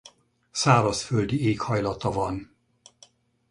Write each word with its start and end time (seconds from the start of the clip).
Szárazföldi 0.51 1.39
éghajlata 1.47 2.09
van. 2.11 2.55